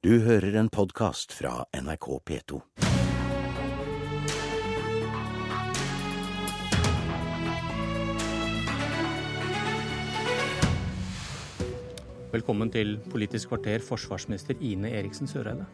[0.00, 2.58] Du hører en podkast fra NRK P2.
[12.32, 15.68] Velkommen til Politisk kvarter, forsvarsminister Ine Eriksen Søreide.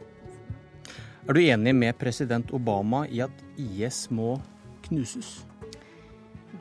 [1.28, 4.40] Er du enig med president Obama i at IS må
[4.88, 5.36] knuses?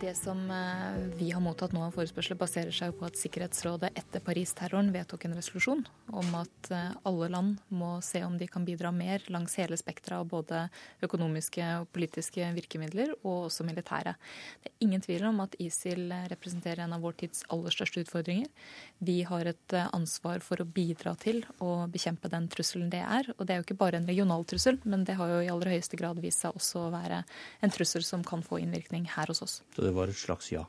[0.06, 4.22] Det som eh, vi har mottatt nå av forespørsler, baserer seg på at Sikkerhetsrådet etter
[4.22, 5.80] Paris-terroren vedtok en resolusjon
[6.14, 10.20] om at eh, alle land må se om de kan bidra mer langs hele spekteret
[10.20, 10.60] av både
[11.08, 14.14] økonomiske og politiske virkemidler, og også militære.
[14.62, 18.54] Det er ingen tvil om at ISIL representerer en av vår tids aller største utfordringer.
[19.02, 23.32] Vi har et eh, ansvar for å bidra til å bekjempe den trusselen det er.
[23.40, 25.74] Og det er jo ikke bare en regional trussel, men det har jo i aller
[25.74, 27.24] høyeste grad vist seg også å være
[27.66, 29.60] en trussel som kan få innvirkning her hos oss.
[29.74, 30.66] Så det var et slags ja?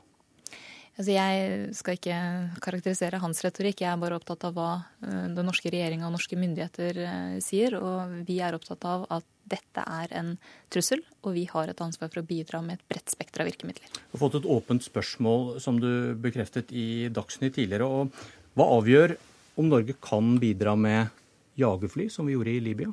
[0.97, 2.19] Altså jeg skal ikke
[2.65, 4.69] karakterisere hans retorikk, jeg er bare opptatt av hva
[5.05, 7.77] eh, den norske regjeringa og norske myndigheter eh, sier.
[7.77, 10.33] Og vi er opptatt av at dette er en
[10.73, 13.93] trussel, og vi har et ansvar for å bidra med et bredt spekter av virkemidler.
[13.93, 17.85] Du har fått et åpent spørsmål som du bekreftet i Dagsnytt tidligere.
[17.85, 19.13] og Hva avgjør
[19.61, 21.13] om Norge kan bidra med
[21.61, 22.89] jagerfly, som vi gjorde i Libya?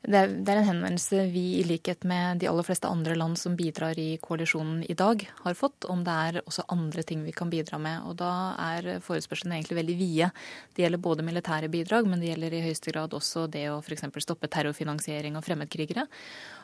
[0.00, 3.36] Det er, det er, en henvendelse vi, i likhet med de aller fleste andre land
[3.36, 7.34] som bidrar i koalisjonen i dag, har fått, om det er også andre ting vi
[7.36, 8.06] kan bidra med.
[8.08, 8.30] Og da
[8.64, 10.30] er forespørselen egentlig veldig vide.
[10.72, 14.08] Det gjelder både militære bidrag, men det gjelder i høyeste grad også det å f.eks.
[14.24, 16.06] stoppe terrorfinansiering av fremmedkrigere.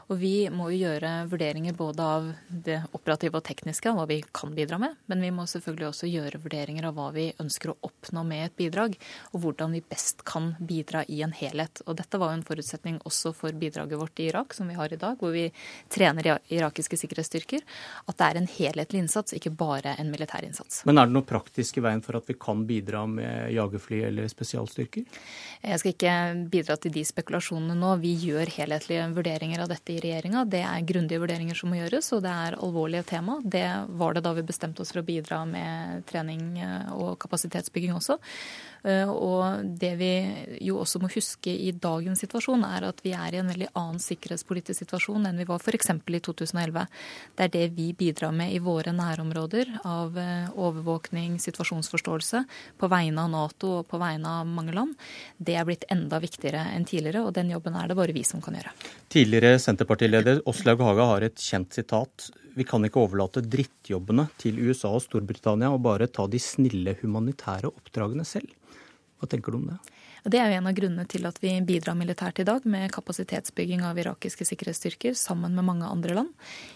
[0.06, 4.53] Og vi må jo gjøre vurderinger både av det operative og tekniske, hva vi kan
[4.55, 8.23] bidra med, men vi må selvfølgelig også gjøre vurderinger av hva vi ønsker å oppnå
[8.28, 8.95] med et bidrag,
[9.34, 11.83] og hvordan vi best kan bidra i en helhet.
[11.91, 14.93] Og dette var jo en forutsetning også for bidraget vårt i Irak, som vi har
[14.93, 15.49] i dag, hvor vi
[15.93, 17.65] trener irakiske sikkerhetsstyrker,
[18.07, 20.83] at det er en helhetlig innsats, ikke bare en militær innsats.
[20.87, 24.31] Men er det noe praktisk i veien for at vi kan bidra med jagerfly eller
[24.31, 25.07] spesialstyrker?
[25.63, 26.15] Jeg skal ikke
[26.53, 27.95] bidra til de spekulasjonene nå.
[28.03, 30.45] Vi gjør helhetlige vurderinger av dette i regjeringa.
[30.51, 33.41] Det er grundige vurderinger som må gjøres, og det er alvorlige tema.
[33.45, 33.67] Det
[33.99, 38.19] var det da vi bestemte oss for å bidra med trening eh, og kapasitetsbygging også.
[38.87, 40.11] Eh, og det vi
[40.63, 43.99] jo også må huske i dagens situasjon, er at vi er i en veldig annen
[44.03, 45.91] sikkerhetspolitisk situasjon enn vi var f.eks.
[45.91, 46.87] i 2011.
[47.35, 52.45] Det er det vi bidrar med i våre nærområder av eh, overvåkning, situasjonsforståelse,
[52.79, 54.95] på vegne av Nato og på vegne av mange land.
[55.37, 58.45] Det er blitt enda viktigere enn tidligere, og den jobben er det bare vi som
[58.45, 58.75] kan gjøre.
[59.11, 62.31] Tidligere Senterpartileder Åslaug Haga har et kjent sitat.
[62.57, 67.69] Vi kan ikke overlate drittjobbene til USA og Storbritannia og bare ta de snille humanitære
[67.69, 68.55] oppdragene selv.
[69.21, 69.78] Hva tenker du om det?
[70.27, 73.84] Det er jo en av grunnene til at vi bidrar militært i dag med kapasitetsbygging
[73.87, 76.32] av irakiske sikkerhetsstyrker sammen med mange andre land.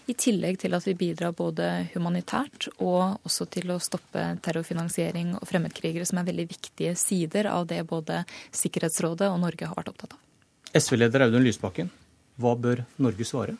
[0.07, 5.43] I tillegg til at vi bidrar både humanitært og også til å stoppe terrorfinansiering og
[5.49, 8.23] fremmedkrigere, som er veldig viktige sider av det både
[8.55, 10.23] Sikkerhetsrådet og Norge har vært opptatt av.
[10.71, 11.91] SV-leder Audun Lysbakken,
[12.39, 13.59] hva bør Norge svare?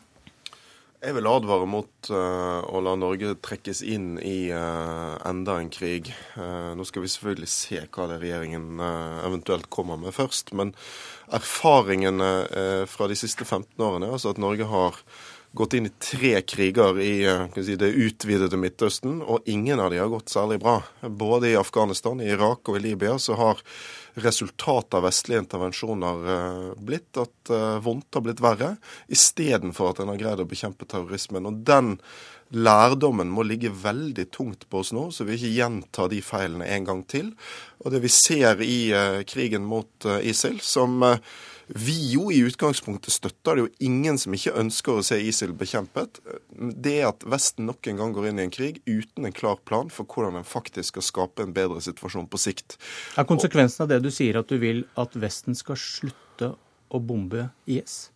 [1.02, 6.12] Jeg vil advare mot uh, å la Norge trekkes inn i uh, enda en krig.
[6.36, 8.78] Uh, nå skal vi selvfølgelig se hva det regjeringen
[9.26, 10.52] eventuelt kommer med først.
[10.54, 10.70] Men
[11.34, 15.00] erfaringene fra de siste 15 årene altså at Norge har
[15.58, 17.14] gått inn i tre kriger i
[17.56, 20.78] si, det utvidede Midtøsten, og ingen av de har gått særlig bra.
[21.02, 23.64] Både i Afghanistan, i Irak og i Libya så har
[24.14, 28.74] resultatet av vestlige intervensjoner eh, blitt at eh, vondt har blitt verre,
[29.12, 31.48] istedenfor at en har greid å bekjempe terrorismen.
[31.48, 31.94] Og den
[32.52, 36.88] lærdommen må ligge veldig tungt på oss nå, så vi ikke gjentar de feilene en
[36.88, 37.32] gang til.
[37.80, 41.00] Og det vi ser i uh, krigen mot ISIL, som
[41.74, 46.20] vi jo i utgangspunktet støtter, det jo ingen som ikke ønsker å se ISIL bekjempet.
[46.52, 49.92] Det at Vesten nok en gang går inn i en krig uten en klar plan
[49.92, 52.76] for hvordan en faktisk skal skape en bedre situasjon på sikt.
[53.16, 56.52] Er konsekvensen av det du sier at du vil at Vesten skal slutte
[56.92, 58.12] å bombe IS?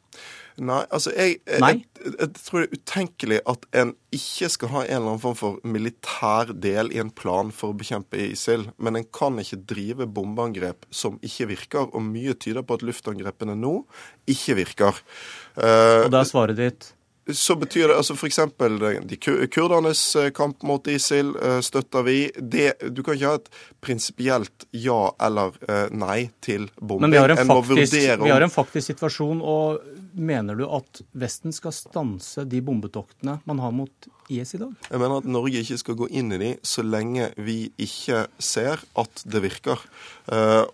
[0.56, 1.72] Nei, altså jeg, Nei?
[2.00, 5.36] Jeg, jeg, tror det er utenkelig at en ikke skal ha en eller annen form
[5.36, 8.64] for militær del i en plan for å bekjempe ISIL.
[8.80, 13.58] Men en kan ikke drive bombeangrep som ikke virker, og mye tyder på at luftangrepene
[13.60, 13.74] nå
[14.32, 15.02] ikke virker.
[15.58, 16.90] Uh, og da er svaret ditt?
[17.32, 18.38] Så betyr det altså f.eks.
[19.10, 19.16] de
[19.50, 22.18] kurdernes eh, kamp mot ISIL eh, støtter vi.
[22.38, 23.50] Det, du kan ikke ha et
[23.82, 25.54] prinsipielt ja eller
[25.94, 27.06] nei til bombing.
[27.06, 29.80] Men vi har, en faktisk, vi har en faktisk situasjon, og
[30.16, 34.72] mener du at Vesten skal stanse de bombetoktene man har mot IS i dag?
[34.90, 38.82] Jeg mener at Norge ikke skal gå inn i de så lenge vi ikke ser
[38.98, 39.82] at det virker.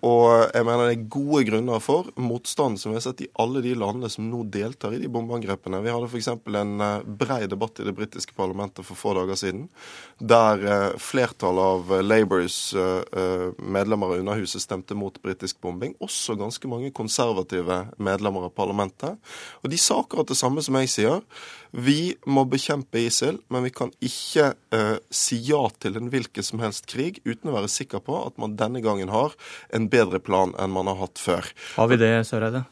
[0.07, 3.61] Og jeg mener det er gode grunner for motstand som vi har sett i alle
[3.65, 5.83] de landene som nå deltar i de bombeangrepene.
[5.85, 6.31] Vi hadde f.eks.
[6.47, 9.69] en eh, brei debatt i det britiske parlamentet for få dager siden,
[10.19, 12.61] der eh, flertallet av Labours
[13.59, 15.95] medlemmer av Underhuset stemte mot britisk bombing.
[16.03, 19.19] Også ganske mange konservative medlemmer av parlamentet.
[19.63, 21.21] Og de sa akkurat det samme som jeg sier.
[21.73, 26.61] Vi må bekjempe ISIL, men vi kan ikke eh, si ja til en hvilken som
[26.61, 29.33] helst krig uten å være sikker på at man denne gangen har
[29.73, 31.49] en bedre plan enn man har hatt før.
[31.79, 32.67] Har vi det, Søreide?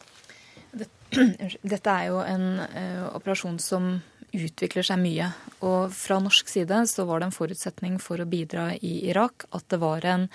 [1.63, 3.97] Dette er jo en uh, operasjon som
[4.31, 5.27] utvikler seg mye.
[5.67, 9.67] Og fra norsk side så var det en forutsetning for å bidra i Irak at
[9.73, 10.29] det var en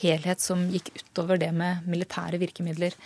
[0.00, 2.96] helhet som gikk utover det med militære virkemidler.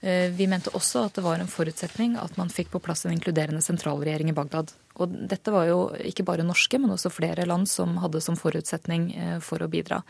[0.00, 3.12] Uh, vi mente også at det var en forutsetning at man fikk på plass en
[3.12, 4.72] inkluderende sentralregjering i Bagdad.
[5.00, 9.10] Og dette var jo ikke bare norske, men også flere land som hadde som forutsetning
[9.18, 10.00] uh, for å bidra.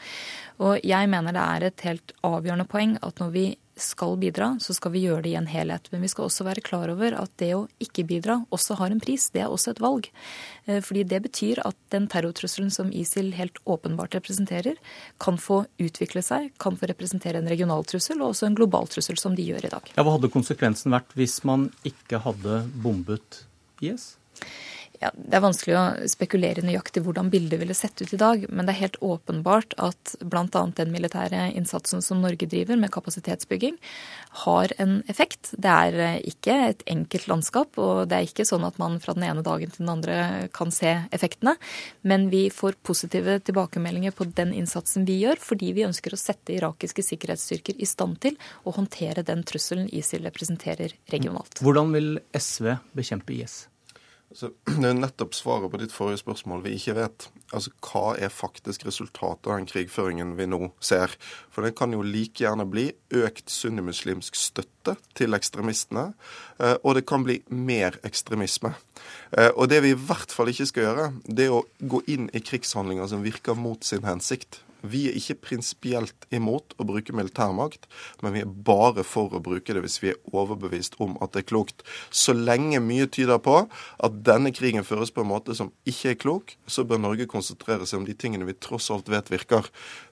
[0.62, 3.48] Og jeg mener det er et helt avgjørende poeng at når vi
[3.82, 5.88] skal bidra, så skal vi gjøre det i en helhet.
[5.92, 9.02] Men vi skal også være klar over at det å ikke bidra også har en
[9.02, 9.28] pris.
[9.34, 10.10] Det er også et valg.
[10.66, 14.78] Eh, fordi det betyr at den terrortrusselen som ISIL helt åpenbart representerer,
[15.20, 19.18] kan få utvikle seg, kan få representere en regional trussel og også en global trussel,
[19.20, 19.92] som de gjør i dag.
[19.96, 23.44] Ja, hva hadde konsekvensen vært hvis man ikke hadde bombet
[23.84, 24.14] IS?
[25.00, 28.66] Ja, Det er vanskelig å spekulere nøyaktig hvordan bildet ville sett ut i dag, men
[28.68, 30.44] det er helt åpenbart at bl.a.
[30.76, 33.78] den militære innsatsen som Norge driver med kapasitetsbygging,
[34.44, 35.54] har en effekt.
[35.56, 39.16] Det er eh, ikke et enkelt landskap, og det er ikke sånn at man fra
[39.16, 40.18] den ene dagen til den andre
[40.52, 41.56] kan se effektene.
[42.04, 46.58] Men vi får positive tilbakemeldinger på den innsatsen vi gjør, fordi vi ønsker å sette
[46.58, 48.36] irakiske sikkerhetsstyrker i stand til
[48.68, 51.64] å håndtere den trusselen ISIL representerer regionalt.
[51.64, 53.62] Hvordan vil SV bekjempe IS?
[54.32, 54.50] Så
[54.80, 57.26] det er nettopp svaret på ditt forrige spørsmål vi ikke vet.
[57.50, 61.16] Altså, Hva er faktisk resultatet av den krigføringen vi nå ser?
[61.50, 62.90] For det kan jo like gjerne bli
[63.22, 66.12] økt sunnimuslimsk støtte til ekstremistene,
[66.62, 68.74] eh, og det kan bli mer ekstremisme.
[69.36, 72.30] Eh, og det vi i hvert fall ikke skal gjøre, det er å gå inn
[72.32, 74.62] i krigshandlinger som virker mot sin hensikt.
[74.82, 77.88] Vi er ikke prinsipielt imot å bruke militærmakt,
[78.22, 81.44] men vi er bare for å bruke det hvis vi er overbevist om at det
[81.44, 81.84] er klokt.
[82.10, 86.20] Så lenge mye tyder på at denne krigen føres på en måte som ikke er
[86.20, 89.68] klok, så bør Norge konsentrere seg om de tingene vi tross alt vet virker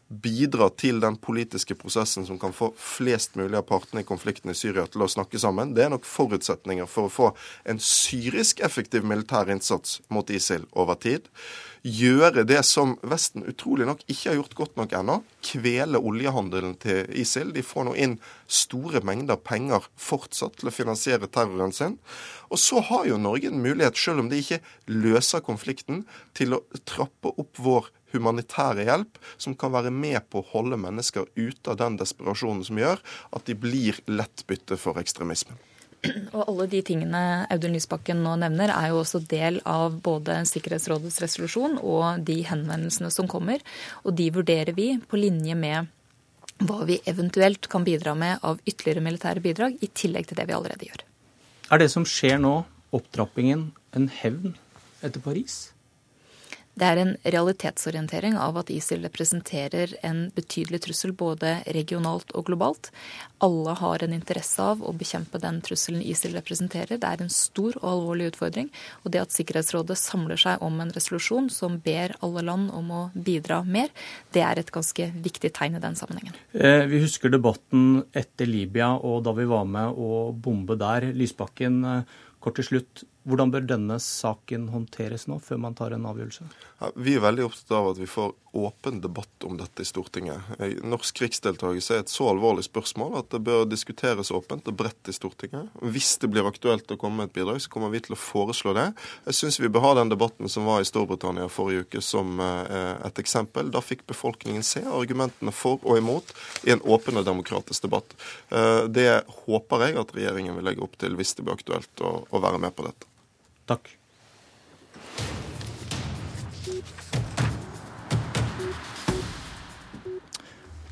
[0.08, 4.56] bidra til den politiske prosessen som kan få flest mulig av partene i konflikten i
[4.56, 5.74] Syria til å snakke sammen.
[5.76, 7.28] Det er nok forutsetninger for å få
[7.68, 11.28] en syrisk effektiv militær innsats mot ISIL over tid
[11.86, 15.18] gjøre det som Vesten utrolig nok ikke har gjort godt nok ennå.
[15.44, 17.52] Kvele oljehandelen til ISIL.
[17.54, 18.16] De får nå inn
[18.46, 21.98] store mengder penger fortsatt til å finansiere terroren sin.
[22.48, 26.04] Og så har jo Norge en mulighet, selv om de ikke løser konflikten,
[26.34, 31.28] til å trappe opp vår humanitære hjelp, som kan være med på å holde mennesker
[31.36, 33.02] ute av den desperasjonen som gjør
[33.36, 35.58] at de blir lettbytte for ekstremisme.
[36.06, 41.18] Og alle de tingene Audun Lysbakken nå nevner, er jo også del av både Sikkerhetsrådets
[41.24, 43.64] resolusjon og de henvendelsene som kommer.
[44.04, 45.90] Og de vurderer vi på linje med
[46.68, 50.56] hva vi eventuelt kan bidra med av ytterligere militære bidrag, i tillegg til det vi
[50.56, 51.04] allerede gjør.
[51.70, 52.54] Er det som skjer nå,
[52.94, 54.56] opptrappingen, en hevn
[55.04, 55.68] etter Paris?
[56.78, 62.90] Det er en realitetsorientering av at ISIL representerer en betydelig trussel både regionalt og globalt.
[63.42, 67.00] Alle har en interesse av å bekjempe den trusselen ISIL representerer.
[67.00, 68.70] Det er en stor og alvorlig utfordring.
[69.02, 73.02] Og det at Sikkerhetsrådet samler seg om en resolusjon som ber alle land om å
[73.14, 73.90] bidra mer,
[74.34, 76.38] det er et ganske viktig tegn i den sammenhengen.
[76.54, 81.10] Eh, vi husker debatten etter Libya og da vi var med å bombe der.
[81.14, 83.06] Lysbakken, eh, kort til slutt.
[83.28, 86.46] Hvordan bør denne saken håndteres nå, før man tar en avgjørelse?
[86.78, 90.46] Ja, vi er veldig opptatt av at vi får åpen debatt om dette i Stortinget.
[90.86, 95.14] Norsk krigsdeltakelse er et så alvorlig spørsmål at det bør diskuteres åpent og bredt i
[95.16, 95.68] Stortinget.
[95.82, 98.72] Hvis det blir aktuelt å komme med et bidrag, så kommer vi til å foreslå
[98.78, 98.86] det.
[99.28, 102.94] Jeg syns vi bør ha den debatten som var i Storbritannia forrige uke som eh,
[103.10, 103.68] et eksempel.
[103.74, 106.32] Da fikk befolkningen se argumentene for og imot
[106.64, 108.16] i en åpen og demokratisk debatt.
[108.48, 109.10] Eh, det
[109.44, 112.64] håper jeg at regjeringen vil legge opp til hvis det blir aktuelt å, å være
[112.64, 113.17] med på dette.
[113.68, 113.90] Takk.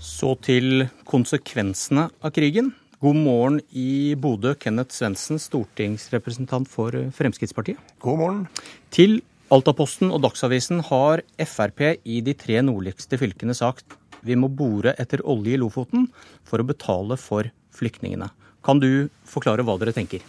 [0.00, 2.72] Så til konsekvensene av krigen.
[3.04, 7.76] God morgen i Bodø, Kenneth Svendsen, stortingsrepresentant for Fremskrittspartiet.
[8.00, 8.44] God morgen.
[8.88, 9.20] Til
[9.52, 15.22] Altaposten og Dagsavisen har Frp i de tre nordligste fylkene sagt vi må bore etter
[15.28, 16.08] olje i Lofoten
[16.48, 18.32] for å betale for flyktningene.
[18.66, 20.24] Kan du forklare hva dere tenker?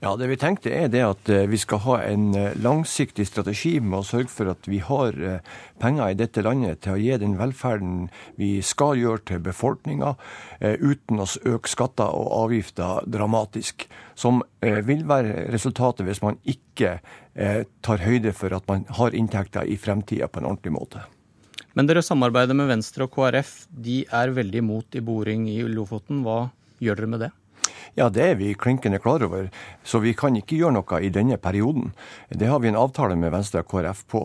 [0.00, 3.78] Ja, Det vi tenkte er det at eh, vi skal ha en eh, langsiktig strategi
[3.80, 7.16] med å sørge for at vi har eh, penger i dette landet til å gi
[7.22, 10.14] den velferden vi skal gjøre til befolkninga,
[10.60, 13.84] uten å øke skatter og avgifter dramatisk.
[14.16, 16.96] Som vil være resultatet hvis man ikke
[17.84, 21.04] tar høyde for at man har inntekter i fremtida på en ordentlig måte.
[21.76, 23.66] Men dere samarbeider med Venstre og KrF.
[23.68, 26.24] De er veldig imot i boring i Lofoten.
[26.24, 26.46] Hva
[26.80, 27.34] gjør dere med det?
[27.96, 29.46] Ja, det er vi klinkende klar over.
[29.80, 31.94] Så vi kan ikke gjøre noe i denne perioden.
[32.28, 34.20] Det har vi en avtale med Venstre og KrF på.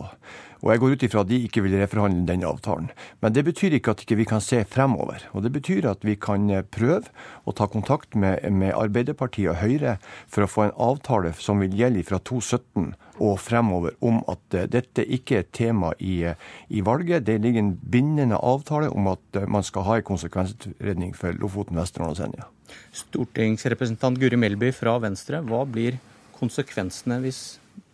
[0.62, 2.90] Og jeg går ut ifra at de ikke vil reforhandle denne avtalen.
[3.24, 5.24] Men det betyr ikke at ikke vi ikke kan se fremover.
[5.32, 7.08] Og det betyr at vi kan prøve
[7.48, 9.96] å ta kontakt med, med Arbeiderpartiet og Høyre
[10.28, 12.92] for å få en avtale som vil gjelde fra 2017
[13.24, 16.36] og fremover om at uh, dette ikke er et tema i, uh,
[16.68, 17.24] i, valget.
[17.24, 22.14] Det ligger en bindende avtale om at man skal ha en konsekvensutredning for Lofoten, Vesterålen
[22.14, 22.52] og Senja.
[22.96, 25.98] Stortingsrepresentant Guri Melby fra Venstre, hva blir
[26.38, 27.42] konsekvensene hvis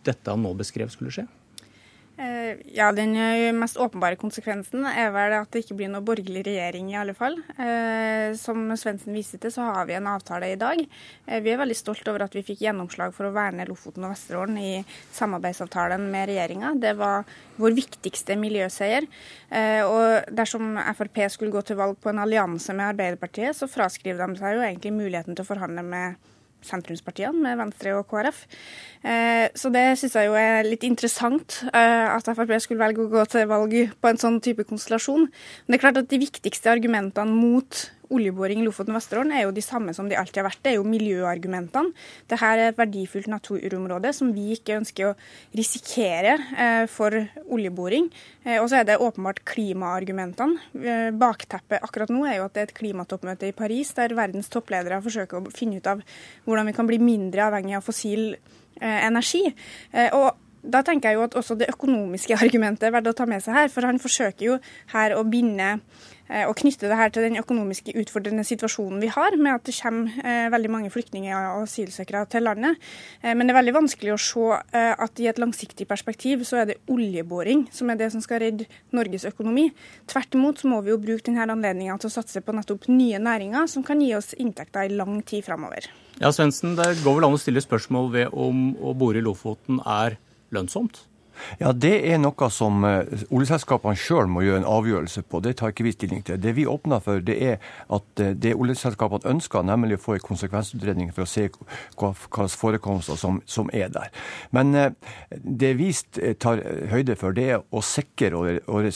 [0.07, 1.27] dette han nå beskrev skulle skje?
[2.49, 6.43] Eh, ja, Den eh, mest åpenbare konsekvensen er vel at det ikke blir noe borgerlig
[6.47, 7.37] regjering, i alle fall.
[7.57, 10.81] Eh, som Svendsen viste til, så har vi en avtale i dag.
[11.29, 14.57] Vi er veldig stolt over at vi fikk gjennomslag for å verne Lofoten og Vesterålen
[14.61, 14.71] i
[15.15, 16.73] samarbeidsavtalen med regjeringa.
[16.79, 17.27] Det var
[17.59, 19.05] vår viktigste miljøseier.
[19.89, 24.39] Og dersom Frp skulle gå til valg på en allianse med Arbeiderpartiet, så fraskriver de
[24.39, 26.29] seg jo egentlig muligheten til å forhandle med
[26.65, 28.43] sentrumspartiene, med Venstre og KrF.
[29.03, 33.11] Eh, så det syns jeg jo er litt interessant, eh, at Frp skulle velge å
[33.11, 35.29] gå til valg på en sånn type konstellasjon.
[35.29, 39.45] Men det er klart at de viktigste argumentene mot oljeboring i Lofoten og Vesterålen er
[39.45, 40.61] jo de samme som de alltid har vært.
[40.63, 41.93] Det er jo miljøargumentene.
[42.29, 45.15] Dette er et verdifullt naturområde som vi ikke ønsker å
[45.57, 48.09] risikere eh, for oljeboring.
[48.45, 50.67] Eh, og så er det åpenbart klimaargumentene.
[50.79, 54.51] Eh, bakteppet akkurat nå er jo at det er et klimatoppmøte i Paris der verdens
[54.51, 56.03] toppledere forsøker å finne ut av
[56.45, 58.31] hvordan vi kan bli mindre avhengig av fossil
[58.79, 59.41] energi.
[60.15, 63.43] Og da tenker jeg jo at også det økonomiske argumentet er verdt å ta med
[63.43, 63.71] seg her.
[63.71, 64.57] For han forsøker jo
[64.93, 65.77] her å binde
[66.47, 70.19] og knytte det her til den økonomiske utfordrende situasjonen vi har, med at det kommer
[70.23, 72.77] eh, veldig mange flyktninger og asylsøkere til landet.
[73.23, 74.45] Eh, men det er veldig vanskelig å se
[74.79, 78.67] at i et langsiktig perspektiv så er det oljeboring som er det som skal redde
[78.95, 79.69] Norges økonomi.
[80.09, 83.19] Tvert imot så må vi jo bruke denne anledninga til å satse på nettopp nye
[83.21, 85.89] næringer som kan gi oss inntekter i lang tid framover.
[86.19, 89.81] Ja, Svendsen, det går vel an å stille spørsmål ved om å bore i Lofoten
[89.87, 90.19] er
[90.55, 91.05] lønnsomt?
[91.59, 93.03] Ja, Det er noe som uh,
[93.33, 95.41] oljeselskapene sjøl må gjøre en avgjørelse på.
[95.43, 96.39] Det tar ikke vi stilling til.
[96.41, 97.57] Det vi åpner for, det er
[97.89, 101.47] at uh, det oljeselskapene ønsker, nemlig å få en konsekvensutredning for å se
[101.99, 102.13] hva
[102.59, 104.11] forekomster som, som, er der.
[104.55, 104.89] Men uh,
[105.29, 105.91] det vi
[106.41, 108.91] tar høyde for, det er å sikre våre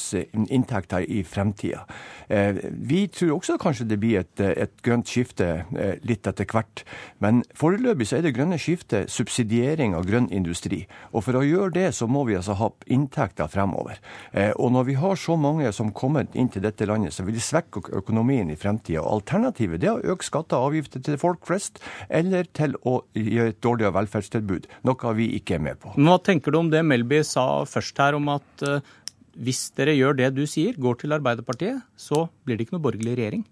[0.54, 1.84] inntekter i fremtida.
[2.30, 5.66] Vi tror også kanskje det blir et, et grønt skifte
[6.08, 6.84] litt etter hvert.
[7.24, 10.84] Men foreløpig så er det grønne skiftet subsidiering av grønn industri.
[11.12, 14.00] Og for å gjøre det, så må vi vi altså ha inntekter fremover.
[14.32, 17.38] Eh, og når vi har så mange som kommer inn til dette landet, så vil
[17.38, 19.04] det svekke økonomien i fremtida.
[19.06, 23.62] Alternativet er å øke skatter og avgifter til folk flest, eller til å gjøre et
[23.64, 24.70] dårligere velferdstilbud.
[24.90, 25.94] Noe vi ikke er med på.
[26.00, 28.94] Hva tenker du om det Melby sa først her, om at eh,
[29.34, 33.16] hvis dere gjør det du sier, går til Arbeiderpartiet, så blir det ikke noe borgerlig
[33.18, 33.46] regjering?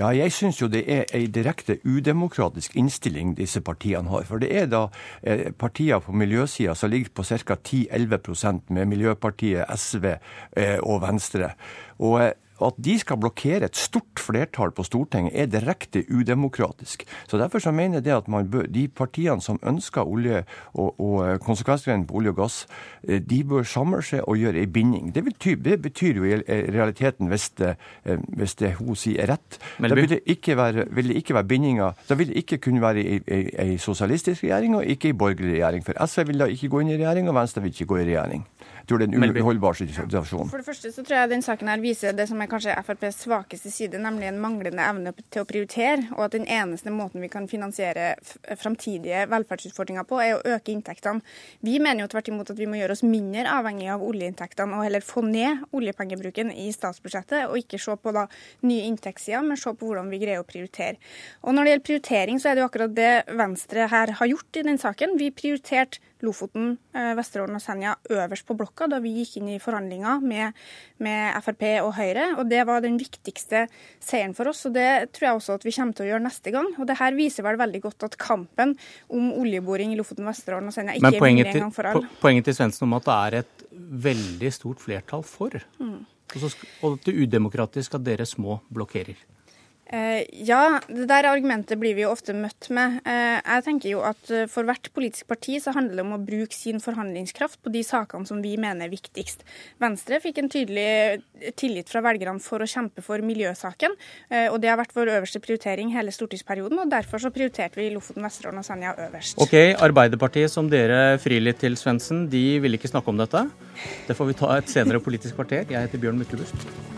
[0.00, 4.26] Ja, jeg syns jo det er ei direkte udemokratisk innstilling disse partiene har.
[4.28, 4.86] For det er da
[5.22, 7.54] eh, partier på miljøsida som ligger på ca.
[7.54, 11.52] 10-11 med Miljøpartiet, SV eh, og Venstre.
[12.02, 17.04] Og eh, at de skal blokkere et stort flertall på Stortinget, er direkte udemokratisk.
[17.28, 21.38] Så Derfor så mener jeg at bør, de partiene som ønsker olje og, og eh,
[21.38, 22.66] konsekvensgreiene på olje og gass,
[23.08, 25.14] eh, de bør samle seg og gjøre en binding.
[25.14, 26.40] Det, betyr, det betyr jo i
[26.74, 30.88] realiteten, hvis det, eh, hvis det hun sier er rett, da vil det ikke være,
[30.90, 34.84] vil det ikke være bindinger Da vil det ikke kunne være ei sosialistisk regjering og
[34.86, 35.84] ikke ei borgerlig regjering.
[35.84, 38.06] For SV vil da ikke gå inn i regjering, og Venstre vil ikke gå i
[38.08, 38.44] regjering
[38.88, 40.48] tror det er en uholdbar situasjon.
[40.50, 43.22] For det første så tror jeg den saken her viser det som er kanskje FrPs
[43.26, 47.30] svakeste side, nemlig en manglende evne til å prioritere, og at den eneste måten vi
[47.32, 48.14] kan finansiere
[48.58, 51.24] framtidige velferdsutfordringer på, er å øke inntektene.
[51.64, 54.86] Vi mener jo tvert imot at vi må gjøre oss mindre avhengig av oljeinntektene, og
[54.88, 58.26] heller få ned oljepengebruken i statsbudsjettet, og ikke se på da
[58.66, 60.96] nye inntektssider, men se på hvordan vi greier å prioritere.
[61.44, 64.60] Og når det gjelder prioritering, så er det jo akkurat det Venstre her har gjort
[64.60, 65.18] i den saken.
[65.20, 69.58] Vi prioriterte Lofoten, eh, Vesterålen og Senja øverst på blokka da vi gikk inn i
[69.62, 70.56] forhandlinger med,
[71.04, 72.26] med, Frp og Høyre.
[72.38, 73.66] og Det var den viktigste
[74.00, 74.64] seieren for oss.
[74.66, 76.68] og Det tror jeg også at vi kommer til å gjøre neste gang.
[76.78, 78.76] og det her viser vel veldig godt at kampen
[79.08, 82.06] om oljeboring i Lofoten, Vesterålen og Senja ikke er mulig en gang for alle.
[82.20, 83.66] Poenget til Svendsen om at det er et
[84.08, 85.98] veldig stort flertall for, mm.
[86.82, 89.16] og det er udemokratisk at dere små blokkerer.
[89.88, 92.98] Eh, ja, det der argumentet blir vi jo ofte møtt med.
[93.08, 96.20] Eh, jeg tenker jo at eh, for hvert politisk parti så handler det om å
[96.20, 99.46] bruke sin forhandlingskraft på de sakene som vi mener er viktigst.
[99.80, 101.22] Venstre fikk en tydelig
[101.56, 103.94] tillit fra velgerne for å kjempe for miljøsaken,
[104.50, 108.26] og det har vært vår øverste prioritering hele stortingsperioden, og derfor så prioriterte vi Lofoten,
[108.26, 109.38] Vesterålen og Senja øverst.
[109.44, 109.54] Ok,
[109.86, 113.46] Arbeiderpartiet som dere frir litt til, Svendsen, de vil ikke snakke om dette.
[114.10, 115.68] Det får vi ta et senere politisk kvarter.
[115.70, 116.97] Jeg heter Bjørn Myklebust.